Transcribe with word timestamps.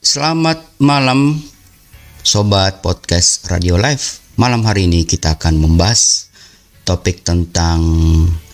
selamat 0.00 0.80
malam 0.80 1.36
Sobat 2.24 2.80
Podcast 2.80 3.44
Radio 3.52 3.76
Live. 3.76 4.24
Malam 4.40 4.64
hari 4.64 4.88
ini 4.88 5.04
kita 5.04 5.36
akan 5.36 5.60
membahas 5.60 6.32
topik 6.88 7.20
tentang 7.20 7.84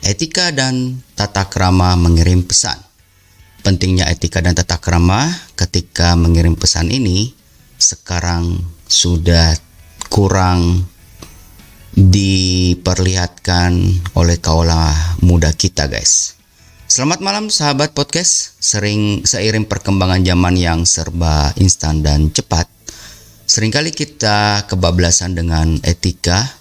etika 0.02 0.50
dan 0.50 0.98
tata 1.14 1.46
krama 1.46 1.94
mengirim 1.94 2.42
pesan. 2.42 2.82
Pentingnya 3.62 4.10
etika 4.10 4.42
dan 4.42 4.58
tata 4.58 4.82
krama 4.82 5.30
ketika 5.54 6.18
mengirim 6.18 6.58
pesan 6.58 6.90
ini 6.90 7.30
sekarang 7.78 8.66
sudah 8.90 9.54
kurang 10.10 10.90
diperlihatkan 11.94 13.72
oleh 14.18 14.42
kaula 14.42 14.90
muda 15.22 15.54
kita 15.54 15.86
guys 15.86 16.35
Selamat 16.96 17.20
malam 17.20 17.52
sahabat 17.52 17.92
podcast. 17.92 18.56
Sering 18.56 19.20
seiring 19.20 19.68
perkembangan 19.68 20.24
zaman 20.24 20.56
yang 20.56 20.88
serba 20.88 21.52
instan 21.60 22.00
dan 22.00 22.32
cepat, 22.32 22.64
sering 23.44 23.68
kali 23.68 23.92
kita 23.92 24.64
kebablasan 24.64 25.36
dengan 25.36 25.76
etika, 25.84 26.56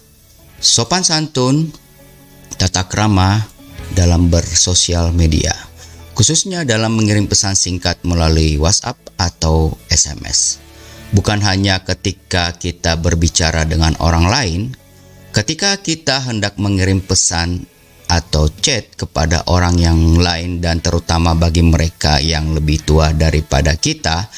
sopan 0.59 1.07
santun, 1.07 1.71
tata 2.59 2.83
krama 2.83 3.47
dalam 3.95 4.27
bersosial 4.27 5.15
media, 5.15 5.55
khususnya 6.19 6.67
dalam 6.67 6.99
mengirim 6.99 7.31
pesan 7.31 7.55
singkat 7.55 8.03
melalui 8.03 8.59
WhatsApp 8.59 8.99
atau 9.15 9.71
SMS. 9.87 10.59
Bukan 11.15 11.39
hanya 11.47 11.79
ketika 11.87 12.51
kita 12.59 12.99
berbicara 12.99 13.63
dengan 13.63 13.95
orang 14.03 14.27
lain, 14.27 14.61
ketika 15.31 15.79
kita 15.79 16.19
hendak 16.27 16.59
mengirim 16.59 16.99
pesan 16.99 17.71
atau 18.07 18.49
chat 18.49 18.93
kepada 18.93 19.45
orang 19.49 19.75
yang 19.81 19.99
lain 20.17 20.61
dan 20.61 20.79
terutama 20.79 21.33
bagi 21.33 21.65
mereka 21.65 22.21
yang 22.21 22.53
lebih 22.53 22.85
tua 22.85 23.11
daripada 23.11 23.73
kita, 23.75 24.29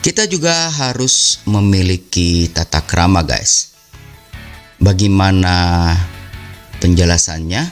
kita 0.00 0.24
juga 0.26 0.72
harus 0.72 1.44
memiliki 1.44 2.48
tata 2.48 2.80
krama, 2.80 3.20
guys. 3.20 3.76
Bagaimana 4.80 5.92
penjelasannya? 6.80 7.68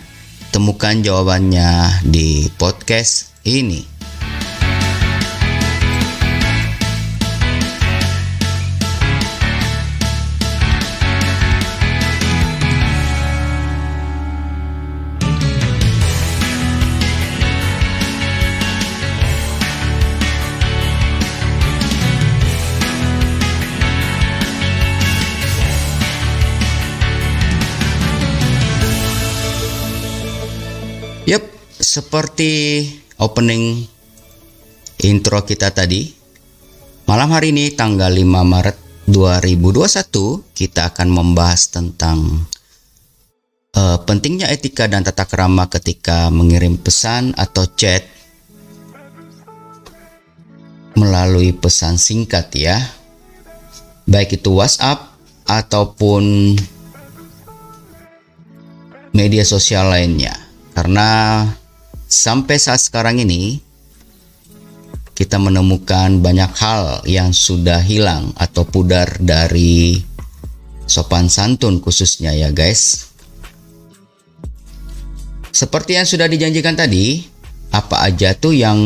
Temukan 0.52 1.00
jawabannya 1.00 2.04
di 2.04 2.48
podcast 2.56 3.32
ini. 3.48 3.97
Yap, 31.28 31.44
seperti 31.76 32.88
opening 33.20 33.84
intro 35.04 35.44
kita 35.44 35.68
tadi, 35.76 36.08
malam 37.04 37.28
hari 37.36 37.52
ini 37.52 37.68
tanggal 37.76 38.08
5 38.08 38.24
Maret 38.24 39.04
2021 39.12 40.56
kita 40.56 40.88
akan 40.88 41.08
membahas 41.12 41.68
tentang 41.68 42.48
uh, 43.76 44.00
pentingnya 44.08 44.48
etika 44.48 44.88
dan 44.88 45.04
tata 45.04 45.28
kerama 45.28 45.68
ketika 45.68 46.32
mengirim 46.32 46.80
pesan 46.80 47.36
atau 47.36 47.68
chat 47.76 48.08
melalui 50.96 51.52
pesan 51.52 52.00
singkat 52.00 52.48
ya. 52.56 52.80
Baik 54.08 54.40
itu 54.40 54.56
WhatsApp 54.56 55.12
ataupun 55.44 56.56
media 59.12 59.44
sosial 59.44 59.92
lainnya. 59.92 60.47
Karena 60.78 61.42
sampai 62.06 62.54
saat 62.54 62.78
sekarang 62.78 63.18
ini 63.18 63.58
kita 65.18 65.34
menemukan 65.42 66.22
banyak 66.22 66.54
hal 66.54 67.02
yang 67.02 67.34
sudah 67.34 67.82
hilang 67.82 68.30
atau 68.38 68.62
pudar 68.62 69.18
dari 69.18 69.98
sopan 70.86 71.26
santun 71.26 71.82
khususnya 71.82 72.30
ya 72.30 72.54
guys. 72.54 73.10
Seperti 75.50 75.98
yang 75.98 76.06
sudah 76.06 76.30
dijanjikan 76.30 76.78
tadi, 76.78 77.26
apa 77.74 78.06
aja 78.06 78.38
tuh 78.38 78.54
yang 78.54 78.78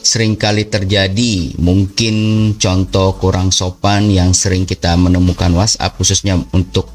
sering 0.00 0.40
kali 0.40 0.72
terjadi 0.72 1.52
mungkin 1.60 2.16
contoh 2.56 3.20
kurang 3.20 3.52
sopan 3.52 4.08
yang 4.08 4.32
sering 4.32 4.64
kita 4.64 4.96
menemukan 4.96 5.52
WhatsApp 5.52 6.00
khususnya 6.00 6.40
untuk 6.56 6.88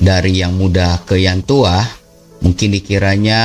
dari 0.00 0.40
yang 0.40 0.56
muda 0.56 1.04
ke 1.04 1.20
yang 1.20 1.44
tua 1.44 1.97
mungkin 2.42 2.68
dikiranya 2.74 3.42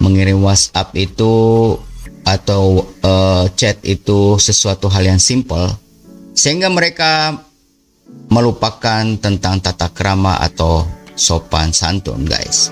mengirim 0.00 0.40
WhatsApp 0.40 0.96
itu 0.96 1.76
atau 2.24 2.84
uh, 3.04 3.44
chat 3.56 3.80
itu 3.84 4.36
sesuatu 4.36 4.88
hal 4.92 5.08
yang 5.08 5.20
simple 5.20 5.68
sehingga 6.36 6.70
mereka 6.72 7.36
melupakan 8.30 9.04
tentang 9.18 9.58
tata 9.60 9.90
krama 9.90 10.38
atau 10.40 10.86
sopan 11.18 11.74
santun 11.74 12.24
guys. 12.24 12.70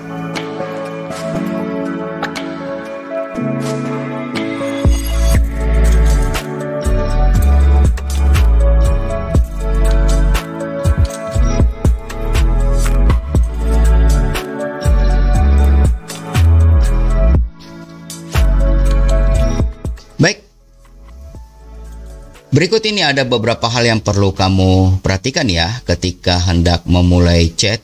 Berikut 22.59 22.83
ini 22.91 22.99
ada 22.99 23.23
beberapa 23.23 23.71
hal 23.71 23.87
yang 23.87 24.03
perlu 24.03 24.35
kamu 24.35 24.99
perhatikan 24.99 25.47
ya 25.47 25.79
ketika 25.87 26.43
hendak 26.43 26.83
memulai 26.83 27.47
chat 27.55 27.79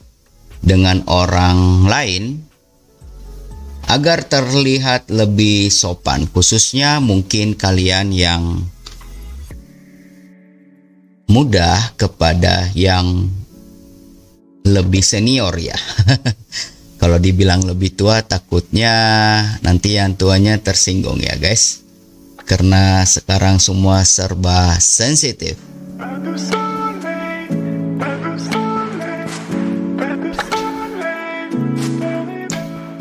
dengan 0.59 0.99
orang 1.07 1.87
lain 1.87 2.43
agar 3.87 4.27
terlihat 4.27 5.07
lebih 5.07 5.71
sopan 5.71 6.27
khususnya 6.27 6.99
mungkin 6.99 7.55
kalian 7.55 8.11
yang 8.11 8.67
mudah 11.31 11.95
kepada 11.95 12.67
yang 12.75 13.31
lebih 14.67 15.07
senior 15.07 15.55
ya. 15.55 15.79
Kalau 16.99 17.15
dibilang 17.15 17.63
lebih 17.63 17.95
tua 17.95 18.27
takutnya 18.27 18.91
nanti 19.63 19.95
yang 19.95 20.19
tuanya 20.19 20.59
tersinggung 20.59 21.23
ya 21.23 21.39
guys 21.39 21.84
karena 22.45 23.01
sekarang 23.03 23.57
semua 23.57 24.05
serba 24.05 24.77
sensitif. 24.77 25.57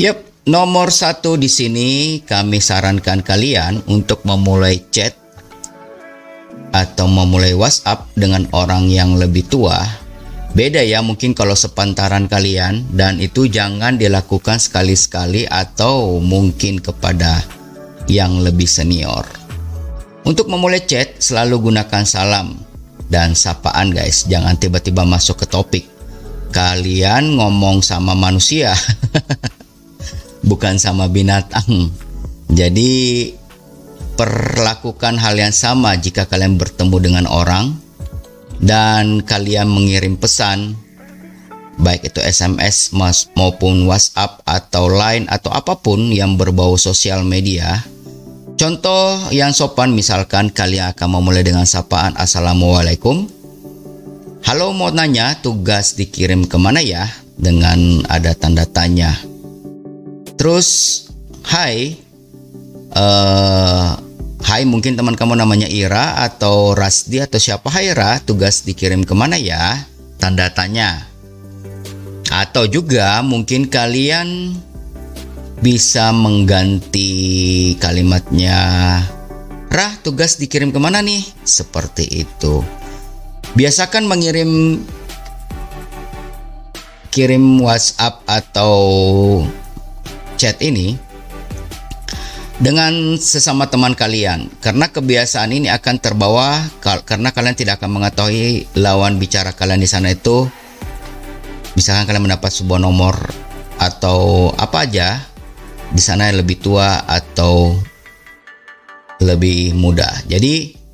Yep, 0.00 0.48
nomor 0.50 0.90
satu 0.90 1.38
di 1.38 1.46
sini 1.46 2.20
kami 2.26 2.58
sarankan 2.58 3.22
kalian 3.22 3.84
untuk 3.86 4.26
memulai 4.26 4.82
chat 4.90 5.14
atau 6.74 7.06
memulai 7.06 7.54
WhatsApp 7.54 8.10
dengan 8.18 8.50
orang 8.50 8.90
yang 8.90 9.14
lebih 9.14 9.46
tua. 9.46 9.78
Beda 10.54 10.82
ya 10.82 11.02
mungkin 11.02 11.34
kalau 11.34 11.54
sepantaran 11.54 12.26
kalian 12.30 12.86
dan 12.94 13.18
itu 13.18 13.46
jangan 13.50 13.98
dilakukan 13.98 14.58
sekali-sekali 14.58 15.50
atau 15.50 16.22
mungkin 16.22 16.78
kepada 16.78 17.42
yang 18.08 18.40
lebih 18.42 18.68
senior. 18.68 19.24
Untuk 20.24 20.48
memulai 20.48 20.80
chat, 20.84 21.20
selalu 21.20 21.70
gunakan 21.70 22.04
salam 22.08 22.56
dan 23.12 23.36
sapaan 23.36 23.92
guys, 23.92 24.24
jangan 24.24 24.56
tiba-tiba 24.56 25.04
masuk 25.04 25.44
ke 25.44 25.46
topik. 25.48 25.84
Kalian 26.54 27.36
ngomong 27.36 27.84
sama 27.84 28.16
manusia, 28.16 28.72
bukan 30.48 30.80
sama 30.80 31.10
binatang. 31.10 31.92
Jadi 32.48 33.32
perlakukan 34.14 35.18
hal 35.18 35.34
yang 35.34 35.52
sama 35.52 35.98
jika 35.98 36.24
kalian 36.24 36.56
bertemu 36.56 36.96
dengan 37.02 37.26
orang 37.26 37.74
dan 38.62 39.20
kalian 39.26 39.66
mengirim 39.66 40.14
pesan 40.14 40.78
baik 41.78 42.12
itu 42.12 42.20
SMS 42.22 42.94
maupun 43.34 43.86
WhatsApp 43.88 44.42
atau 44.46 44.86
Line 44.90 45.26
atau 45.30 45.50
apa 45.50 45.78
pun 45.78 46.10
yang 46.12 46.38
berbau 46.38 46.78
sosial 46.78 47.22
media 47.26 47.82
Contoh 48.54 49.18
yang 49.34 49.50
sopan 49.50 49.90
misalkan 49.98 50.46
kalian 50.46 50.94
akan 50.94 51.18
memulai 51.18 51.42
dengan 51.42 51.66
sapaan 51.66 52.14
Assalamualaikum. 52.14 53.26
Halo 54.46 54.70
mau 54.70 54.94
nanya 54.94 55.34
tugas 55.42 55.98
dikirim 55.98 56.46
ke 56.46 56.54
mana 56.54 56.78
ya? 56.78 57.02
Dengan 57.34 58.06
ada 58.06 58.30
tanda 58.38 58.62
tanya. 58.62 59.10
Terus, 60.38 60.68
hai, 61.50 61.98
uh, 62.94 63.98
Hai 64.44 64.68
mungkin 64.68 64.92
teman 64.92 65.16
kamu 65.16 65.40
namanya 65.40 65.64
Ira 65.72 66.20
atau 66.20 66.76
Rasdi 66.76 67.16
atau 67.16 67.40
siapa 67.40 67.72
Hai 67.72 67.96
Ira 67.96 68.20
tugas 68.20 68.60
dikirim 68.60 69.00
ke 69.00 69.16
mana 69.16 69.40
ya 69.40 69.88
tanda 70.20 70.52
tanya 70.52 71.08
atau 72.42 72.66
juga 72.66 73.22
mungkin 73.22 73.70
kalian 73.70 74.58
bisa 75.62 76.10
mengganti 76.10 77.12
kalimatnya 77.78 78.62
Rah 79.74 79.90
tugas 80.06 80.38
dikirim 80.38 80.70
ke 80.70 80.78
mana 80.78 81.02
nih? 81.02 81.26
Seperti 81.42 82.06
itu. 82.22 82.62
Biasakan 83.58 84.06
mengirim 84.06 84.78
kirim 87.10 87.58
WhatsApp 87.58 88.22
atau 88.22 88.78
chat 90.38 90.62
ini 90.62 90.94
dengan 92.62 93.18
sesama 93.18 93.66
teman 93.66 93.98
kalian. 93.98 94.46
Karena 94.62 94.86
kebiasaan 94.86 95.50
ini 95.50 95.66
akan 95.66 95.98
terbawa 95.98 96.62
karena 96.78 97.34
kalian 97.34 97.58
tidak 97.58 97.82
akan 97.82 97.98
mengetahui 97.98 98.70
lawan 98.78 99.18
bicara 99.18 99.50
kalian 99.58 99.82
di 99.82 99.90
sana 99.90 100.14
itu 100.14 100.46
misalkan 101.74 102.06
kalian 102.06 102.30
mendapat 102.30 102.50
sebuah 102.50 102.80
nomor 102.82 103.14
atau 103.78 104.50
apa 104.54 104.86
aja 104.86 105.22
di 105.90 106.02
sana 106.02 106.30
yang 106.30 106.42
lebih 106.42 106.58
tua 106.62 107.06
atau 107.06 107.74
lebih 109.22 109.74
muda. 109.78 110.10
Jadi 110.26 110.84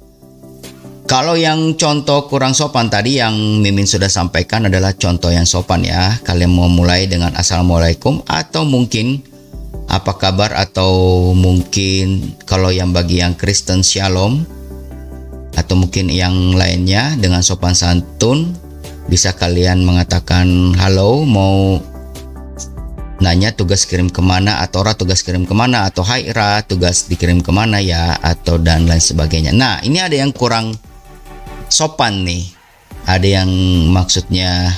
kalau 1.11 1.35
yang 1.35 1.75
contoh 1.75 2.31
kurang 2.31 2.55
sopan 2.55 2.87
tadi 2.87 3.19
yang 3.19 3.35
Mimin 3.59 3.89
sudah 3.89 4.07
sampaikan 4.07 4.71
adalah 4.71 4.95
contoh 4.95 5.33
yang 5.33 5.49
sopan 5.49 5.83
ya. 5.83 6.21
Kalian 6.23 6.55
mau 6.55 6.71
mulai 6.71 7.11
dengan 7.11 7.35
assalamualaikum 7.35 8.23
atau 8.31 8.63
mungkin 8.63 9.19
apa 9.91 10.15
kabar 10.15 10.55
atau 10.55 11.35
mungkin 11.35 12.39
kalau 12.47 12.71
yang 12.71 12.95
bagi 12.95 13.19
yang 13.19 13.35
Kristen 13.35 13.83
Shalom 13.83 14.47
atau 15.59 15.75
mungkin 15.75 16.07
yang 16.15 16.55
lainnya 16.55 17.19
dengan 17.19 17.43
sopan 17.43 17.75
santun 17.75 18.55
bisa 19.07 19.33
kalian 19.33 19.87
mengatakan 19.87 20.75
halo 20.77 21.25
mau 21.25 21.81
nanya 23.21 23.53
tugas 23.53 23.85
kirim 23.85 24.09
ke 24.09 24.25
mana 24.25 24.65
atau 24.65 24.81
Ra 24.81 24.97
tugas 24.97 25.21
kirim 25.21 25.45
ke 25.45 25.53
mana 25.53 25.85
atau 25.87 26.01
Hai 26.03 26.33
Ra 26.33 26.65
tugas 26.65 27.07
dikirim 27.07 27.45
ke 27.45 27.53
mana 27.53 27.79
ya 27.79 28.17
atau 28.17 28.57
dan 28.57 28.89
lain 28.89 29.01
sebagainya. 29.01 29.53
Nah 29.53 29.79
ini 29.85 30.01
ada 30.01 30.17
yang 30.17 30.33
kurang 30.33 30.73
sopan 31.69 32.25
nih. 32.25 32.49
Ada 33.05 33.45
yang 33.45 33.51
maksudnya 33.93 34.73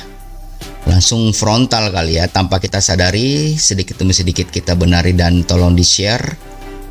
langsung 0.86 1.30
frontal 1.30 1.94
kali 1.94 2.18
ya 2.18 2.26
tanpa 2.26 2.58
kita 2.58 2.82
sadari 2.82 3.54
sedikit 3.54 4.02
demi 4.02 4.10
sedikit 4.10 4.50
kita 4.50 4.74
benari 4.74 5.14
dan 5.14 5.46
tolong 5.46 5.78
di 5.78 5.86
share 5.86 6.26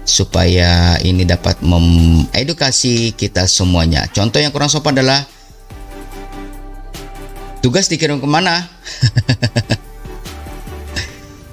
supaya 0.08 0.96
ini 1.04 1.28
dapat 1.28 1.60
mengedukasi 1.64 3.16
kita 3.16 3.46
semuanya. 3.48 4.08
Contoh 4.12 4.40
yang 4.40 4.56
kurang 4.56 4.72
sopan 4.72 4.96
adalah 4.96 5.24
tugas 7.62 7.88
dikirim 7.88 8.20
ke 8.20 8.28
mana? 8.28 8.62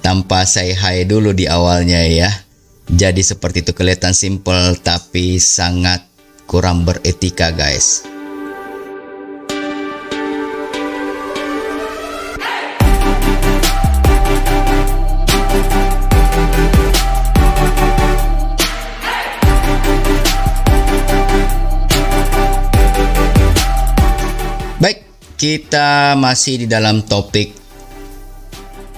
Tanpa 0.05 0.43
saya 0.49 0.73
hai 0.83 1.05
dulu 1.05 1.31
di 1.31 1.45
awalnya 1.45 2.01
ya. 2.09 2.33
Jadi 2.89 3.21
seperti 3.21 3.61
itu 3.61 3.77
kelihatan 3.77 4.17
simple 4.17 4.73
tapi 4.81 5.37
sangat 5.37 6.01
kurang 6.49 6.81
beretika 6.81 7.53
guys 7.53 8.01
Kita 25.39 26.19
masih 26.19 26.59
di 26.59 26.67
dalam 26.67 26.99
topik 26.99 27.55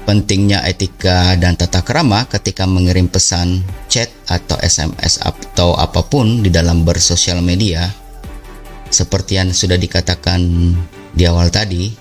pentingnya 0.09 0.65
etika 0.65 1.37
dan 1.37 1.53
tata 1.53 1.85
krama 1.85 2.25
ketika 2.25 2.65
mengirim 2.65 3.05
pesan 3.05 3.61
chat 3.85 4.09
atau 4.25 4.57
SMS 4.57 5.21
atau 5.21 5.77
apa 5.77 6.01
pun 6.01 6.41
di 6.41 6.49
dalam 6.49 6.81
bersosial 6.81 7.45
media. 7.45 7.85
Seperti 8.89 9.37
yang 9.37 9.53
sudah 9.53 9.77
dikatakan 9.77 10.41
di 11.13 11.29
awal 11.29 11.53
tadi, 11.53 11.93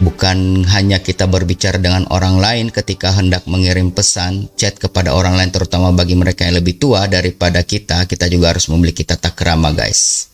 bukan 0.00 0.64
hanya 0.72 1.04
kita 1.04 1.28
berbicara 1.28 1.76
dengan 1.76 2.08
orang 2.08 2.40
lain 2.40 2.72
ketika 2.72 3.12
hendak 3.12 3.44
mengirim 3.44 3.92
pesan 3.92 4.48
chat 4.56 4.80
kepada 4.80 5.12
orang 5.12 5.36
lain 5.36 5.52
terutama 5.52 5.92
bagi 5.92 6.16
mereka 6.16 6.48
yang 6.48 6.64
lebih 6.64 6.80
tua 6.80 7.12
daripada 7.12 7.60
kita, 7.60 8.08
kita 8.08 8.24
juga 8.32 8.56
harus 8.56 8.72
memiliki 8.72 9.04
tata 9.04 9.36
krama, 9.36 9.76
guys. 9.76 10.32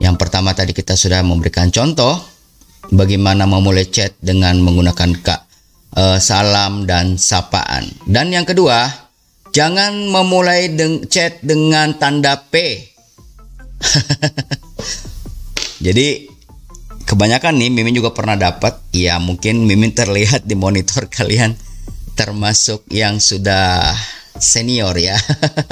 Yang 0.00 0.16
pertama 0.20 0.52
tadi 0.52 0.76
kita 0.76 0.96
sudah 0.96 1.24
memberikan 1.24 1.72
contoh 1.72 2.20
bagaimana 2.92 3.48
memulai 3.48 3.88
chat 3.88 4.12
dengan 4.20 4.60
menggunakan 4.60 5.10
kak 5.22 5.40
uh, 5.96 6.18
salam 6.20 6.84
dan 6.84 7.16
sapaan. 7.16 7.88
Dan 8.04 8.30
yang 8.30 8.44
kedua, 8.44 8.86
jangan 9.50 10.12
memulai 10.12 10.72
deng 10.72 11.08
chat 11.08 11.40
dengan 11.40 11.96
tanda 11.96 12.36
P. 12.48 12.84
Jadi 15.86 16.28
kebanyakan 17.06 17.54
nih 17.56 17.70
Mimin 17.70 17.94
juga 17.94 18.10
pernah 18.10 18.34
dapat 18.34 18.82
ya 18.90 19.22
mungkin 19.22 19.64
Mimin 19.64 19.94
terlihat 19.94 20.44
di 20.44 20.58
monitor 20.58 21.06
kalian 21.16 21.54
termasuk 22.18 22.82
yang 22.90 23.22
sudah 23.22 23.94
senior 24.36 24.92
ya 24.98 25.16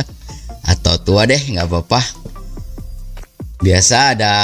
atau 0.72 0.96
tua 1.02 1.28
deh 1.28 1.40
nggak 1.40 1.68
apa-apa 1.68 2.00
biasa 3.62 4.18
ada 4.18 4.34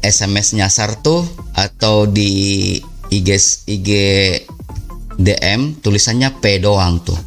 SMS 0.00 0.56
nyasar 0.56 0.96
tuh 1.04 1.24
atau 1.52 2.08
di 2.08 2.76
IG 3.12 3.28
IG 3.68 3.88
DM 5.20 5.76
tulisannya 5.84 6.40
P 6.40 6.62
doang 6.62 7.02
tuh. 7.04 7.18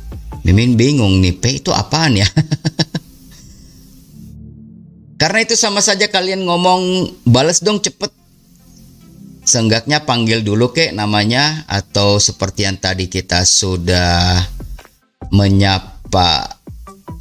Mimin 0.44 0.76
bingung 0.76 1.22
nih 1.22 1.38
P 1.38 1.64
itu 1.64 1.70
apaan 1.72 2.18
ya? 2.20 2.28
Karena 5.22 5.40
itu 5.40 5.56
sama 5.56 5.80
saja 5.80 6.12
kalian 6.12 6.44
ngomong 6.44 7.08
balas 7.24 7.64
dong 7.64 7.80
cepet. 7.80 8.12
Seenggaknya 9.44 10.04
panggil 10.04 10.44
dulu 10.44 10.72
kek 10.72 10.96
namanya 10.96 11.68
atau 11.68 12.20
seperti 12.20 12.68
yang 12.68 12.80
tadi 12.80 13.08
kita 13.12 13.44
sudah 13.44 14.40
menyapa 15.32 16.53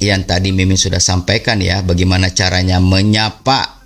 yang 0.03 0.27
tadi 0.27 0.51
Mimin 0.51 0.75
sudah 0.75 0.99
sampaikan 0.99 1.63
ya 1.63 1.79
bagaimana 1.79 2.31
caranya 2.35 2.83
menyapa 2.83 3.83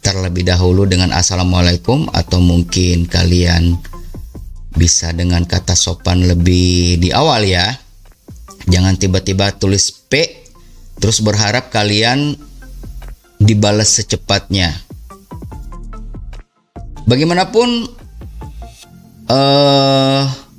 terlebih 0.00 0.48
dahulu 0.48 0.88
dengan 0.88 1.12
assalamualaikum 1.12 2.08
atau 2.10 2.40
mungkin 2.40 3.04
kalian 3.04 3.76
bisa 4.72 5.12
dengan 5.12 5.44
kata 5.44 5.76
sopan 5.76 6.24
lebih 6.24 6.96
di 6.96 7.12
awal 7.12 7.44
ya. 7.44 7.68
Jangan 8.70 8.96
tiba-tiba 8.96 9.52
tulis 9.56 9.92
P 9.92 10.44
terus 11.00 11.20
berharap 11.20 11.68
kalian 11.72 12.36
dibalas 13.40 14.00
secepatnya. 14.00 14.72
Bagaimanapun 17.08 17.68
eh 19.30 19.34
uh, 19.34 20.49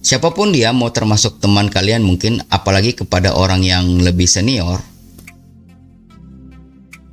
siapa 0.00 0.32
pun 0.32 0.52
dia 0.52 0.72
mau 0.72 0.88
termasuk 0.88 1.40
teman 1.40 1.68
kalian 1.68 2.00
mungkin 2.04 2.40
apalagi 2.48 2.96
kepada 2.96 3.36
orang 3.36 3.60
yang 3.60 4.00
lebih 4.00 4.24
senior 4.28 4.80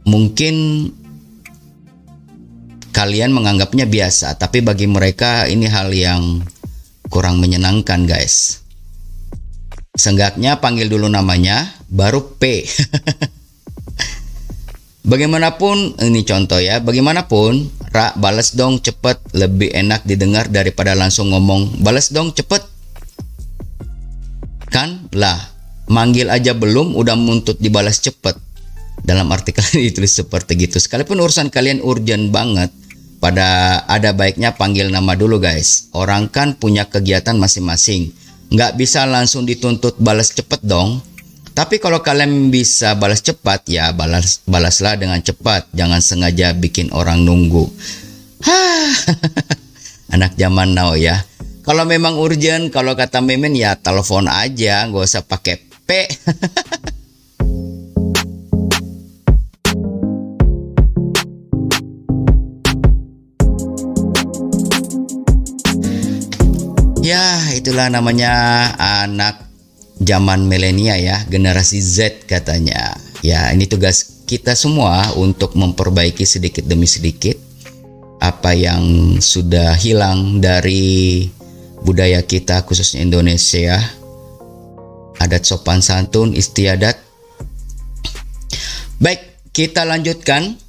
mungkin 0.08 0.88
kalian 2.96 3.36
menganggapnya 3.36 3.86
biasa 3.86 4.40
tapi 4.40 4.64
bagi 4.64 4.88
mereka 4.90 5.46
ini 5.46 5.68
hal 5.70 5.94
yang 5.94 6.42
kurang 7.08 7.40
menyenangkan 7.40 8.04
guys. 8.04 8.66
Seenggaknya 9.98 10.62
panggil 10.62 10.90
dulu 10.94 11.10
namanya 11.10 11.74
baru 11.90 12.38
P. 12.38 12.62
Bagaimanapun 15.08 16.04
ini 16.04 16.28
contoh 16.28 16.60
ya 16.60 16.84
Bagaimanapun 16.84 17.72
Ra 17.96 18.12
balas 18.20 18.60
dong 18.60 18.84
cepet 18.84 19.16
Lebih 19.32 19.72
enak 19.72 20.04
didengar 20.04 20.52
daripada 20.52 21.00
langsung 21.00 21.32
ngomong 21.32 21.80
Balas 21.80 22.12
dong 22.12 22.36
cepet 22.36 22.60
Kan 24.78 25.10
lah, 25.18 25.42
manggil 25.90 26.30
aja 26.30 26.54
belum 26.54 26.94
udah 26.94 27.18
muntut 27.18 27.58
dibalas 27.58 27.98
cepet. 27.98 28.38
Dalam 29.02 29.26
artikel 29.34 29.66
ditulis 29.90 30.14
seperti 30.14 30.54
gitu. 30.54 30.78
Sekalipun 30.78 31.18
urusan 31.18 31.50
kalian 31.50 31.82
urgent 31.82 32.30
banget, 32.30 32.70
pada 33.18 33.82
ada 33.90 34.14
baiknya 34.14 34.54
panggil 34.54 34.94
nama 34.94 35.18
dulu 35.18 35.42
guys. 35.42 35.90
Orang 35.98 36.30
kan 36.30 36.54
punya 36.62 36.86
kegiatan 36.86 37.34
masing-masing. 37.42 38.14
Nggak 38.54 38.78
bisa 38.78 39.10
langsung 39.10 39.50
dituntut 39.50 39.98
balas 39.98 40.30
cepet 40.30 40.62
dong. 40.62 41.02
Tapi 41.58 41.82
kalau 41.82 42.06
kalian 42.06 42.54
bisa 42.54 42.94
balas 42.94 43.26
cepat, 43.26 43.66
ya 43.66 43.90
balas 43.98 44.46
balaslah 44.46 44.94
dengan 44.94 45.18
cepat. 45.26 45.74
Jangan 45.74 46.06
sengaja 46.06 46.54
bikin 46.54 46.94
orang 46.94 47.26
nunggu. 47.26 47.66
Hah, 48.46 48.94
anak 50.14 50.38
zaman 50.38 50.78
now 50.78 50.94
ya. 50.94 51.26
Kalau 51.68 51.84
memang 51.84 52.16
urgent, 52.16 52.72
kalau 52.72 52.96
kata 52.96 53.20
Mimin 53.20 53.52
ya 53.52 53.76
telepon 53.76 54.32
aja, 54.32 54.88
nggak 54.88 55.04
usah 55.04 55.28
pakai 55.28 55.60
P. 55.60 56.08
ya, 67.04 67.52
itulah 67.52 67.92
namanya 67.92 68.72
anak 69.04 69.44
zaman 70.00 70.48
milenial 70.48 70.96
ya, 71.04 71.28
generasi 71.28 71.84
Z 71.84 72.24
katanya. 72.32 72.96
Ya, 73.20 73.52
ini 73.52 73.68
tugas 73.68 74.24
kita 74.24 74.56
semua 74.56 75.12
untuk 75.20 75.52
memperbaiki 75.60 76.24
sedikit 76.24 76.64
demi 76.64 76.88
sedikit 76.88 77.36
apa 78.24 78.56
yang 78.56 79.20
sudah 79.20 79.76
hilang 79.76 80.40
dari 80.40 81.36
budaya 81.88 82.20
kita 82.28 82.68
khususnya 82.68 83.08
Indonesia. 83.08 83.80
Adat 85.24 85.48
sopan 85.48 85.80
santun, 85.80 86.36
istiadat. 86.36 87.00
Baik, 89.00 89.24
kita 89.56 89.88
lanjutkan 89.88 90.60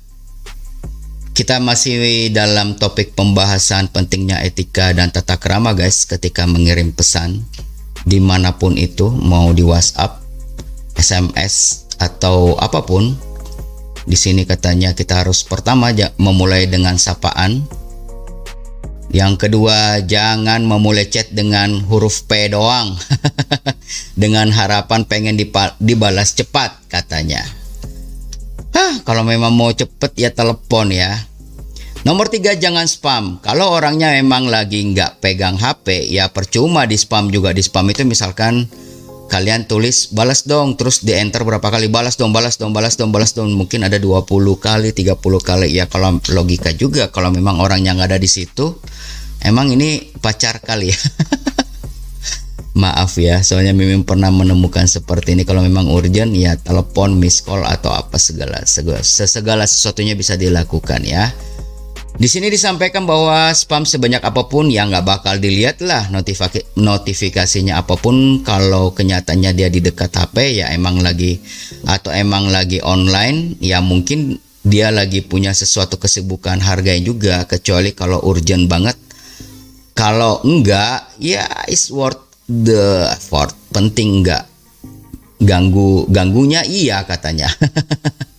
kita 1.34 1.58
masih 1.58 2.30
dalam 2.30 2.78
topik 2.78 3.18
pembahasan 3.18 3.90
pentingnya 3.90 4.42
etika 4.46 4.94
dan 4.94 5.10
tata 5.10 5.38
krama 5.38 5.74
guys 5.74 6.02
ketika 6.06 6.46
mengirim 6.46 6.90
pesan 6.90 7.46
di 8.02 8.18
mana 8.18 8.56
pun 8.56 8.74
itu 8.74 9.06
mau 9.12 9.52
di 9.52 9.62
WhatsApp, 9.62 10.22
SMS 10.96 11.86
atau 12.00 12.56
apa 12.56 12.82
pun. 12.82 13.14
Di 14.08 14.16
sini 14.16 14.48
katanya 14.48 14.96
kita 14.96 15.20
harus 15.20 15.44
pertama 15.44 15.92
memulai 16.16 16.64
dengan 16.64 16.96
sapaan. 16.96 17.68
Yang 19.08 19.48
kedua 19.48 20.04
jangan 20.04 20.68
memulai 20.68 21.08
chat 21.08 21.32
dengan 21.32 21.80
huruf 21.88 22.28
P 22.28 22.52
doang. 22.52 22.92
dengan 24.20 24.52
harapan 24.52 25.08
pengen 25.08 25.40
dibalas 25.80 26.36
cepat 26.36 26.76
katanya. 26.92 27.40
Hah, 28.76 29.00
kalau 29.02 29.24
memang 29.24 29.56
mau 29.56 29.72
cepet 29.72 30.12
ya 30.14 30.28
telepon 30.28 30.92
ya. 30.92 31.24
Nomor 32.06 32.30
tiga 32.30 32.54
jangan 32.54 32.86
spam. 32.86 33.42
Kalau 33.42 33.74
orangnya 33.74 34.14
memang 34.14 34.46
lagi 34.46 34.84
nggak 34.92 35.18
pegang 35.24 35.58
HP, 35.58 36.12
ya 36.12 36.30
percuma 36.30 36.86
di 36.86 36.94
spam 36.94 37.32
juga 37.32 37.50
di 37.50 37.64
spam 37.64 37.90
itu 37.90 38.06
misalkan 38.06 38.70
kalian 39.28 39.68
tulis 39.68 40.10
balas 40.10 40.48
dong, 40.48 40.74
terus 40.74 41.04
di 41.04 41.12
enter 41.12 41.44
berapa 41.44 41.62
kali 41.62 41.92
balas 41.92 42.16
dong, 42.16 42.32
balas 42.32 42.56
dong, 42.56 42.72
balas 42.72 42.96
dong, 42.96 43.12
balas 43.12 43.36
dong. 43.36 43.52
Mungkin 43.52 43.84
ada 43.84 44.00
20 44.00 44.24
kali, 44.56 44.90
30 44.96 45.20
kali. 45.44 45.68
Ya 45.76 45.84
kalau 45.86 46.16
logika 46.32 46.72
juga 46.72 47.12
kalau 47.12 47.28
memang 47.30 47.60
orangnya 47.60 47.92
nggak 47.94 48.16
ada 48.16 48.18
di 48.18 48.26
situ, 48.26 48.80
emang 49.44 49.68
ini 49.70 50.16
pacar 50.18 50.64
kali 50.64 50.90
ya. 50.90 50.98
Maaf 52.78 53.18
ya, 53.18 53.42
soalnya 53.42 53.74
Mimin 53.74 54.06
pernah 54.06 54.30
menemukan 54.30 54.86
seperti 54.86 55.34
ini. 55.34 55.42
Kalau 55.42 55.66
memang 55.66 55.90
urgent, 55.90 56.30
ya 56.32 56.54
telepon, 56.54 57.18
miss 57.18 57.42
call 57.42 57.66
atau 57.66 57.90
apa 57.90 58.16
segala 58.22 58.62
segala, 58.64 59.02
segala 59.02 59.64
sesuatunya 59.66 60.14
bisa 60.14 60.38
dilakukan 60.38 61.02
ya. 61.02 61.34
Di 62.18 62.26
sini 62.26 62.50
disampaikan 62.50 63.06
bahwa 63.06 63.54
spam 63.54 63.86
sebanyak 63.86 64.18
apa 64.18 64.50
pun 64.50 64.66
yang 64.66 64.90
nggak 64.90 65.06
bakal 65.06 65.38
dilihat 65.38 65.78
lah 65.86 66.10
notifikasinya 66.74 67.78
apa 67.78 67.94
pun. 67.94 68.42
Kalau 68.42 68.90
kenyataannya 68.90 69.54
dia 69.54 69.70
di 69.70 69.78
dekat 69.78 70.10
HP 70.18 70.58
ya 70.58 70.74
emang 70.74 70.98
lagi 70.98 71.38
atau 71.86 72.10
emang 72.10 72.50
lagi 72.50 72.82
online 72.82 73.54
ya 73.62 73.78
mungkin 73.78 74.34
dia 74.66 74.90
lagi 74.90 75.22
punya 75.22 75.54
sesuatu 75.54 76.02
kesibukan 76.02 76.58
harganya 76.58 77.06
juga. 77.06 77.46
Kecuali 77.46 77.94
kalau 77.94 78.18
urgent 78.26 78.66
banget. 78.66 78.98
Kalau 79.94 80.42
enggak 80.42 81.14
ya 81.22 81.46
is 81.70 81.86
worth 81.94 82.18
the 82.50 83.14
effort. 83.14 83.54
Penting 83.70 84.26
enggak 84.26 84.42
ganggu 85.38 86.10
ganggunya? 86.10 86.66
Iya 86.66 87.06
katanya 87.06 87.46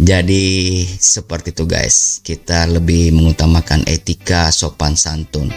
Jadi 0.00 0.80
seperti 0.96 1.52
itu 1.52 1.68
guys, 1.68 2.24
kita 2.24 2.64
lebih 2.64 3.12
mengutamakan 3.12 3.84
etika 3.84 4.48
sopan 4.48 4.96
santun. 4.96 5.52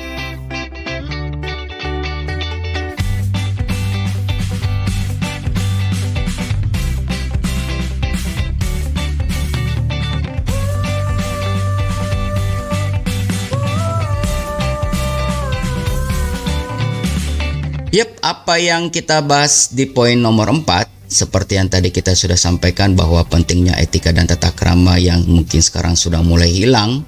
Yep, 17.96 18.20
apa 18.20 18.60
yang 18.60 18.92
kita 18.92 19.24
bahas 19.24 19.72
di 19.72 19.88
poin 19.88 20.20
nomor 20.20 20.52
4 20.52 20.93
seperti 21.14 21.62
yang 21.62 21.70
tadi 21.70 21.94
kita 21.94 22.18
sudah 22.18 22.36
sampaikan 22.36 22.98
bahwa 22.98 23.22
pentingnya 23.30 23.78
etika 23.78 24.10
dan 24.10 24.26
tata 24.26 24.50
krama 24.52 24.98
yang 24.98 25.22
mungkin 25.30 25.62
sekarang 25.62 25.94
sudah 25.94 26.26
mulai 26.26 26.50
hilang 26.50 27.06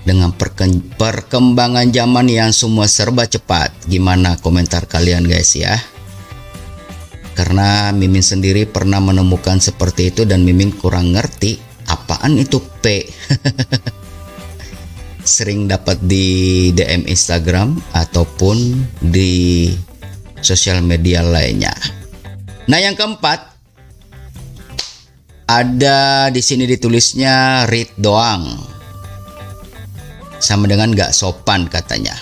dengan 0.00 0.32
perkembangan 0.96 1.92
zaman 1.92 2.26
yang 2.32 2.50
semua 2.56 2.88
serba 2.88 3.28
cepat. 3.28 3.70
Gimana 3.84 4.40
komentar 4.40 4.88
kalian 4.88 5.28
guys 5.28 5.52
ya? 5.52 5.76
Karena 7.36 7.92
Mimin 7.92 8.24
sendiri 8.24 8.64
pernah 8.64 8.98
menemukan 9.00 9.60
seperti 9.60 10.12
itu 10.12 10.24
dan 10.24 10.44
Mimin 10.44 10.72
kurang 10.72 11.12
ngerti 11.12 11.60
apaan 11.88 12.40
itu 12.40 12.60
P. 12.80 13.04
Sering 15.20 15.68
dapat 15.68 16.00
di 16.00 16.68
DM 16.72 17.04
Instagram 17.04 17.76
ataupun 17.92 18.56
di 19.04 19.68
sosial 20.40 20.80
media 20.80 21.20
lainnya. 21.20 21.99
Nah, 22.70 22.78
yang 22.78 22.94
keempat 22.94 23.50
ada 25.50 26.30
di 26.30 26.38
sini 26.38 26.70
ditulisnya 26.70 27.66
read 27.66 27.90
doang. 27.98 28.46
Sama 30.38 30.70
dengan 30.70 30.94
gak 30.94 31.10
sopan 31.10 31.66
katanya. 31.66 32.14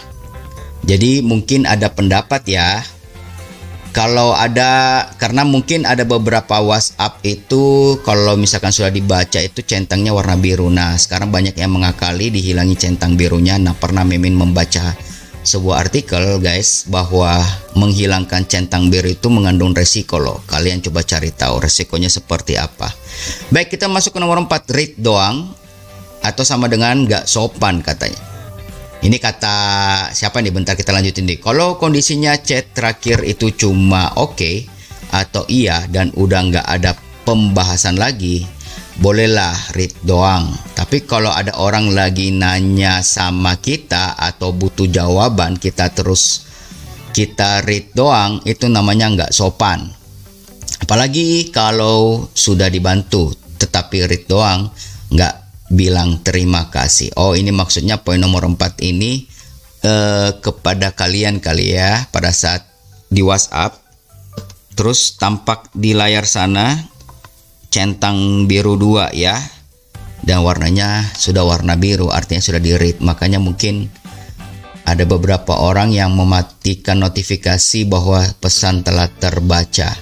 Jadi 0.88 1.20
mungkin 1.20 1.68
ada 1.68 1.92
pendapat 1.92 2.48
ya. 2.48 2.80
Kalau 3.92 4.32
ada 4.32 5.04
karena 5.20 5.44
mungkin 5.44 5.84
ada 5.84 6.08
beberapa 6.08 6.64
WhatsApp 6.64 7.20
itu 7.28 7.98
kalau 8.00 8.32
misalkan 8.40 8.72
sudah 8.72 8.88
dibaca 8.88 9.44
itu 9.44 9.60
centangnya 9.60 10.16
warna 10.16 10.40
biru. 10.40 10.72
Nah, 10.72 10.96
sekarang 10.96 11.28
banyak 11.28 11.60
yang 11.60 11.76
mengakali 11.76 12.32
dihilangi 12.32 12.72
centang 12.80 13.20
birunya. 13.20 13.60
Nah, 13.60 13.76
pernah 13.76 14.00
Mimin 14.00 14.32
membaca 14.32 14.96
sebuah 15.48 15.88
artikel 15.88 16.36
guys 16.44 16.84
bahwa 16.92 17.40
menghilangkan 17.72 18.44
centang 18.44 18.92
biru 18.92 19.08
itu 19.08 19.32
mengandung 19.32 19.72
resiko 19.72 20.20
loh. 20.20 20.44
Kalian 20.44 20.84
coba 20.84 21.00
cari 21.00 21.32
tahu 21.32 21.64
resikonya 21.64 22.12
seperti 22.12 22.60
apa. 22.60 22.92
Baik, 23.48 23.72
kita 23.72 23.88
masuk 23.88 24.12
ke 24.12 24.20
nomor 24.20 24.36
4 24.44 24.76
read 24.76 24.92
doang 25.00 25.48
atau 26.20 26.44
sama 26.44 26.68
dengan 26.68 27.08
gak 27.08 27.24
sopan 27.24 27.80
katanya. 27.80 28.20
Ini 28.98 29.16
kata 29.16 29.56
siapa 30.10 30.42
nih? 30.42 30.50
Bentar 30.50 30.74
kita 30.74 30.90
lanjutin 30.90 31.24
deh. 31.24 31.38
Kalau 31.38 31.78
kondisinya 31.78 32.34
chat 32.36 32.74
terakhir 32.74 33.22
itu 33.22 33.54
cuma 33.54 34.10
oke 34.18 34.34
okay, 34.34 34.56
atau 35.14 35.46
iya 35.48 35.86
dan 35.88 36.10
udah 36.18 36.40
nggak 36.50 36.66
ada 36.66 36.98
pembahasan 37.22 37.94
lagi, 37.94 38.42
bolehlah 38.98 39.54
read 39.78 39.94
doang. 40.02 40.50
Tapi 40.74 41.06
kalau 41.06 41.30
ada 41.30 41.54
orang 41.58 41.94
lagi 41.94 42.34
nanya 42.34 43.00
sama 43.00 43.58
kita 43.58 44.18
atau 44.18 44.50
butuh 44.50 44.90
jawaban, 44.90 45.56
kita 45.56 45.94
terus 45.94 46.46
kita 47.14 47.62
read 47.64 47.94
doang, 47.94 48.42
itu 48.44 48.66
namanya 48.66 49.10
nggak 49.14 49.34
sopan. 49.34 49.90
Apalagi 50.82 51.50
kalau 51.50 52.30
sudah 52.34 52.70
dibantu, 52.70 53.34
tetapi 53.58 54.06
read 54.06 54.24
doang, 54.26 54.70
nggak 55.10 55.34
bilang 55.70 56.22
terima 56.22 56.70
kasih. 56.70 57.14
Oh 57.18 57.34
ini 57.38 57.54
maksudnya 57.54 58.02
poin 58.02 58.18
nomor 58.18 58.46
4 58.46 58.78
ini 58.82 59.26
eh, 59.82 60.30
kepada 60.38 60.94
kalian 60.94 61.38
kali 61.38 61.74
ya 61.74 62.06
pada 62.10 62.34
saat 62.34 62.66
di 63.08 63.24
WhatsApp 63.24 63.78
terus 64.76 65.18
tampak 65.18 65.72
di 65.74 65.90
layar 65.90 66.22
sana 66.22 66.78
centang 67.68 68.48
biru 68.48 68.76
dua 68.76 69.12
ya. 69.12 69.37
Dan 70.18 70.44
warnanya 70.44 71.08
sudah 71.14 71.46
warna 71.46 71.78
biru 71.78 72.10
artinya 72.10 72.42
sudah 72.42 72.60
di 72.60 72.75
read. 72.75 73.00
Makanya 73.00 73.38
mungkin 73.40 73.88
ada 74.88 75.04
beberapa 75.04 75.56
orang 75.60 75.92
yang 75.92 76.16
mematikan 76.16 77.00
notifikasi 77.00 77.84
bahwa 77.84 78.25
pesan 78.40 78.80
telah 78.80 79.08
terbaca. 79.08 79.92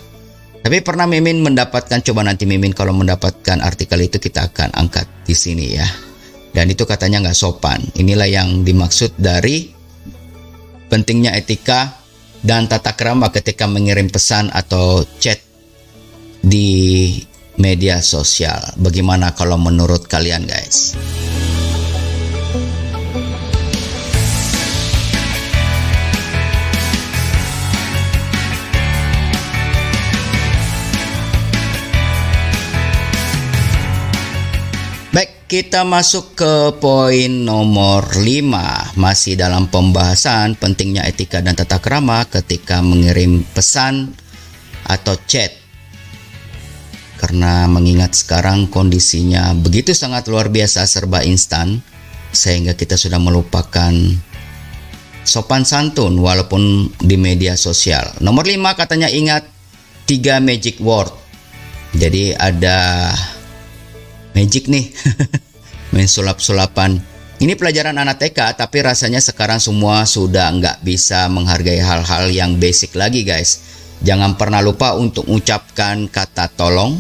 Tapi 0.66 0.82
pernah 0.82 1.06
Mimin 1.06 1.46
mendapatkan 1.46 2.02
coba 2.02 2.26
nanti 2.26 2.42
Mimin 2.42 2.75
kalau 2.75 2.90
mendapatkan 2.90 3.62
artikel 3.62 4.02
itu 4.02 4.18
kita 4.18 4.50
akan 4.50 4.75
angkat 4.75 5.06
di 5.23 5.35
sini 5.35 5.78
ya. 5.78 5.87
Dan 6.50 6.73
itu 6.73 6.82
katanya 6.88 7.23
nggak 7.23 7.38
sopan. 7.38 7.82
Inilah 7.94 8.26
yang 8.26 8.66
dimaksud 8.66 9.14
dari 9.14 9.70
pentingnya 10.90 11.35
etika 11.38 12.02
dan 12.42 12.70
tata 12.70 12.94
krama 12.94 13.30
ketika 13.35 13.66
mengirim 13.66 14.11
pesan 14.11 14.50
atau 14.54 15.02
chat 15.18 15.38
di 16.42 17.11
media 17.56 18.00
sosial. 18.04 18.60
Bagaimana 18.80 19.32
kalau 19.32 19.56
menurut 19.60 20.06
kalian 20.08 20.44
guys? 20.48 20.96
Baik, 35.12 35.48
kita 35.48 35.80
masuk 35.80 36.36
ke 36.36 36.76
poin 36.76 37.32
nomor 37.32 38.04
5 38.04 39.00
Masih 39.00 39.32
dalam 39.40 39.64
pembahasan 39.72 40.60
pentingnya 40.60 41.08
etika 41.08 41.40
dan 41.40 41.56
tata 41.56 41.80
krama 41.80 42.28
ketika 42.28 42.84
mengirim 42.84 43.40
pesan 43.56 44.12
atau 44.84 45.16
chat 45.25 45.65
Karena 47.16 47.64
mengingat 47.64 48.12
sekarang 48.12 48.68
kondisinya 48.68 49.56
begitu 49.56 49.96
sangat 49.96 50.28
luar 50.28 50.52
biasa 50.52 50.85
serba 50.85 51.25
instan 51.25 51.80
Sehingga 52.28 52.76
kita 52.76 53.00
sudah 53.00 53.16
melupakan 53.16 53.92
sopan 55.26 55.66
santun 55.66 56.14
walaupun 56.23 56.92
di 57.02 57.18
media 57.18 57.58
sosial. 57.58 58.14
Nomor 58.23 58.46
5 58.46 58.78
katanya 58.78 59.11
ingat 59.11 59.42
3 60.06 60.38
magic 60.38 60.78
word. 60.78 61.11
Jadi 61.96 62.30
ada 62.37 63.11
magic 64.37 64.70
nih 64.70 64.92
main 65.92 66.06
sulap-sulapan. 66.06 67.02
Ini 67.37 67.52
pelajaran 67.56 67.96
anak 67.96 68.20
TK 68.20 68.56
tapi 68.56 68.80
rasanya 68.80 69.20
sekarang 69.20 69.61
semua 69.61 70.08
sudah 70.08 70.52
nggak 70.56 70.80
bisa 70.85 71.28
menghargai 71.28 71.80
hal-hal 71.80 72.32
yang 72.32 72.56
basic 72.56 72.96
lagi 72.96 73.25
guys 73.28 73.75
jangan 74.04 74.34
pernah 74.34 74.64
lupa 74.64 74.96
untuk 74.96 75.28
mengucapkan 75.28 76.08
kata 76.10 76.52
tolong. 76.52 76.96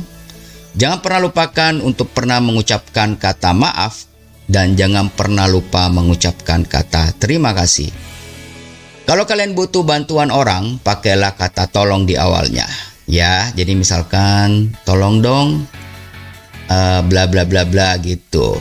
Jangan 0.76 1.00
pernah 1.00 1.20
lupakan 1.24 1.74
untuk 1.80 2.12
pernah 2.12 2.38
mengucapkan 2.40 3.16
kata 3.16 3.56
maaf. 3.56 4.08
Dan 4.46 4.78
jangan 4.78 5.10
pernah 5.10 5.50
lupa 5.50 5.90
mengucapkan 5.90 6.62
kata 6.62 7.18
terima 7.18 7.50
kasih. 7.50 7.90
Kalau 9.02 9.26
kalian 9.26 9.58
butuh 9.58 9.82
bantuan 9.82 10.30
orang 10.30 10.78
pakailah 10.82 11.34
kata 11.34 11.66
tolong 11.66 12.06
di 12.06 12.14
awalnya. 12.14 12.66
Ya 13.10 13.50
jadi 13.54 13.74
misalkan 13.74 14.74
tolong 14.86 15.18
dong. 15.18 15.66
Uh, 16.66 17.02
bla 17.06 17.26
bla 17.26 17.46
bla 17.46 17.66
bla 17.66 17.98
gitu. 18.02 18.58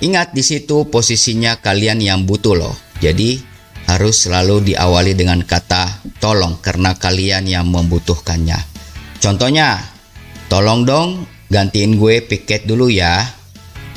Ingat 0.00 0.36
di 0.36 0.44
situ 0.44 0.88
posisinya 0.88 1.60
kalian 1.60 2.00
yang 2.00 2.24
butuh 2.24 2.56
loh. 2.56 2.76
Jadi 3.00 3.40
harus 3.88 4.28
selalu 4.28 4.72
diawali 4.72 5.16
dengan 5.16 5.40
kata 5.40 6.04
tolong 6.20 6.60
karena 6.60 6.92
kalian 7.00 7.48
yang 7.48 7.72
membutuhkannya. 7.72 8.60
Contohnya, 9.18 9.80
tolong 10.52 10.84
dong 10.84 11.24
gantiin 11.48 11.96
gue 11.96 12.20
piket 12.20 12.68
dulu 12.68 12.92
ya. 12.92 13.24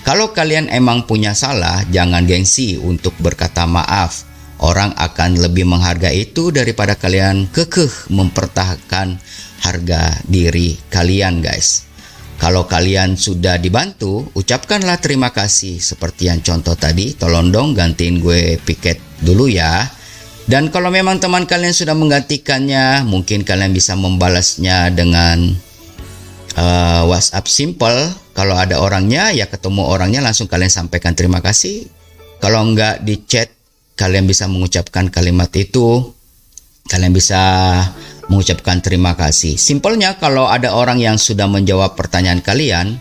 Kalau 0.02 0.34
kalian 0.34 0.72
emang 0.72 1.06
punya 1.06 1.36
salah, 1.38 1.86
jangan 1.92 2.26
gengsi 2.26 2.80
untuk 2.80 3.14
berkata 3.22 3.68
maaf. 3.70 4.26
Orang 4.62 4.94
akan 4.98 5.42
lebih 5.42 5.68
menghargai 5.68 6.32
itu 6.32 6.50
daripada 6.50 6.98
kalian 6.98 7.50
kekeh 7.50 8.10
mempertahankan 8.14 9.20
harga 9.62 10.02
diri 10.26 10.78
kalian, 10.90 11.42
guys. 11.44 11.86
Kalau 12.42 12.66
kalian 12.66 13.22
sudah 13.22 13.62
dibantu, 13.62 14.26
ucapkanlah 14.34 14.98
terima 14.98 15.30
kasih 15.30 15.78
seperti 15.78 16.34
yang 16.34 16.42
contoh 16.42 16.74
tadi. 16.74 17.14
Tolong 17.14 17.54
dong 17.54 17.78
gantiin 17.78 18.18
gue 18.18 18.58
piket 18.58 19.11
dulu 19.22 19.48
ya. 19.48 19.88
Dan 20.50 20.68
kalau 20.74 20.90
memang 20.92 21.22
teman 21.22 21.46
kalian 21.48 21.72
sudah 21.72 21.96
menggantikannya, 21.96 23.06
mungkin 23.08 23.46
kalian 23.46 23.72
bisa 23.72 23.96
membalasnya 23.96 24.92
dengan 24.92 25.54
uh, 26.58 27.08
WhatsApp 27.08 27.48
simple. 27.48 28.12
Kalau 28.36 28.58
ada 28.58 28.82
orangnya, 28.82 29.32
ya 29.32 29.48
ketemu 29.48 29.86
orangnya 29.88 30.20
langsung 30.20 30.50
kalian 30.50 30.72
sampaikan 30.72 31.14
terima 31.14 31.40
kasih. 31.40 31.88
Kalau 32.42 32.66
enggak 32.66 33.06
di 33.06 33.22
chat, 33.24 33.54
kalian 33.96 34.26
bisa 34.26 34.50
mengucapkan 34.50 35.08
kalimat 35.14 35.52
itu. 35.54 36.10
Kalian 36.90 37.14
bisa 37.14 37.40
mengucapkan 38.28 38.82
terima 38.82 39.14
kasih. 39.14 39.56
Simpelnya 39.56 40.18
kalau 40.18 40.50
ada 40.50 40.74
orang 40.74 40.98
yang 40.98 41.16
sudah 41.22 41.46
menjawab 41.46 41.94
pertanyaan 41.94 42.42
kalian 42.42 42.98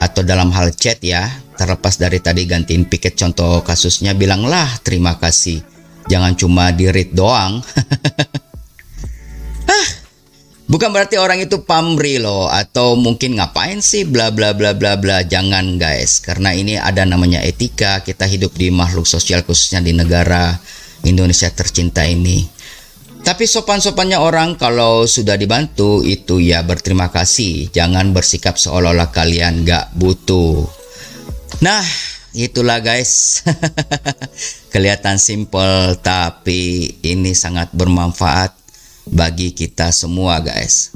atau 0.00 0.24
dalam 0.24 0.50
hal 0.50 0.72
chat 0.72 0.98
ya, 1.04 1.28
terlepas 1.54 1.96
dari 1.98 2.18
tadi 2.18 2.46
gantiin 2.46 2.86
piket 2.86 3.14
contoh 3.18 3.62
kasusnya 3.62 4.14
bilanglah 4.14 4.66
terima 4.82 5.18
kasih. 5.18 5.62
Jangan 6.04 6.36
cuma 6.36 6.68
di 6.74 6.90
read 6.92 7.16
doang. 7.16 7.64
Bukan 10.64 10.96
berarti 10.96 11.20
orang 11.20 11.44
itu 11.44 11.60
pamri 11.60 12.16
loh 12.16 12.48
atau 12.48 12.96
mungkin 12.96 13.36
ngapain 13.36 13.84
sih 13.84 14.08
bla 14.08 14.32
bla 14.32 14.56
bla 14.56 14.72
bla 14.72 14.96
bla. 14.96 15.20
Jangan 15.20 15.76
guys, 15.76 16.24
karena 16.24 16.56
ini 16.56 16.80
ada 16.80 17.04
namanya 17.04 17.44
etika. 17.44 18.00
Kita 18.00 18.24
hidup 18.24 18.56
di 18.56 18.72
makhluk 18.72 19.04
sosial 19.04 19.44
khususnya 19.44 19.84
di 19.84 19.92
negara 19.92 20.56
Indonesia 21.04 21.52
tercinta 21.52 22.02
ini. 22.08 22.48
Tapi 23.24 23.48
sopan-sopannya 23.48 24.20
orang 24.20 24.56
kalau 24.60 25.08
sudah 25.08 25.36
dibantu 25.40 26.04
itu 26.04 26.44
ya 26.44 26.60
berterima 26.60 27.08
kasih. 27.08 27.72
Jangan 27.72 28.12
bersikap 28.12 28.60
seolah-olah 28.60 29.08
kalian 29.12 29.64
gak 29.64 29.96
butuh. 29.96 30.83
Nah, 31.62 31.84
itulah 32.34 32.82
guys. 32.82 33.44
Kelihatan 34.74 35.22
simple 35.22 35.94
tapi 36.02 36.94
ini 37.04 37.36
sangat 37.36 37.70
bermanfaat 37.70 38.56
bagi 39.06 39.54
kita 39.54 39.94
semua 39.94 40.40
guys. 40.42 40.90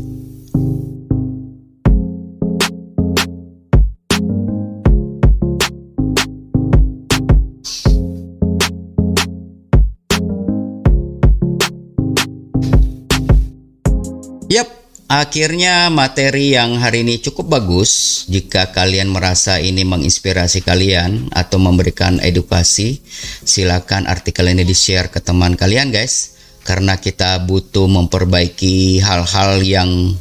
Akhirnya 15.09 15.89
materi 15.89 16.53
yang 16.53 16.77
hari 16.85 17.01
ini 17.01 17.17
cukup 17.25 17.49
bagus. 17.49 18.25
Jika 18.29 18.77
kalian 18.77 19.09
merasa 19.09 19.57
ini 19.57 19.81
menginspirasi 19.81 20.61
kalian 20.61 21.33
atau 21.33 21.57
memberikan 21.57 22.21
edukasi, 22.21 23.01
silakan 23.41 24.05
artikel 24.05 24.53
ini 24.53 24.69
di-share 24.69 25.09
ke 25.09 25.25
teman 25.25 25.57
kalian 25.57 25.89
guys. 25.89 26.37
Karena 26.61 27.01
kita 27.01 27.41
butuh 27.41 27.89
memperbaiki 27.89 29.01
hal-hal 29.01 29.65
yang 29.65 30.13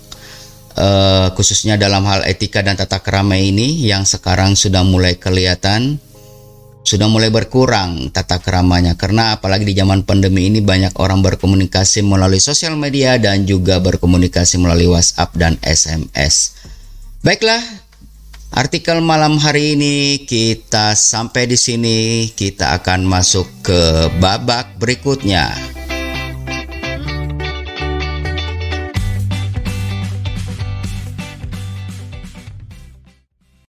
uh, 0.80 1.36
khususnya 1.36 1.76
dalam 1.76 2.08
hal 2.08 2.24
etika 2.24 2.64
dan 2.64 2.80
tata 2.80 3.04
kerama 3.04 3.36
ini 3.36 3.84
yang 3.84 4.08
sekarang 4.08 4.56
sudah 4.56 4.88
mulai 4.88 5.20
kelihatan 5.20 6.00
sudah 6.88 7.12
mulai 7.12 7.28
berkurang 7.28 8.16
tata 8.16 8.40
keramanya 8.40 8.96
karena 8.96 9.36
apalagi 9.36 9.68
di 9.68 9.76
zaman 9.76 10.08
pandemi 10.08 10.48
ini 10.48 10.64
banyak 10.64 10.96
orang 11.04 11.20
berkomunikasi 11.20 12.00
melalui 12.08 12.40
sosial 12.40 12.80
media 12.80 13.20
dan 13.20 13.44
juga 13.44 13.84
berkomunikasi 13.84 14.56
melalui 14.56 14.88
WhatsApp 14.88 15.36
dan 15.36 15.60
SMS. 15.60 16.56
Baiklah, 17.20 17.60
artikel 18.56 19.04
malam 19.04 19.36
hari 19.36 19.76
ini 19.76 20.24
kita 20.24 20.96
sampai 20.96 21.52
di 21.52 21.60
sini, 21.60 22.32
kita 22.32 22.80
akan 22.80 23.04
masuk 23.04 23.68
ke 23.68 24.08
babak 24.24 24.80
berikutnya. 24.80 25.77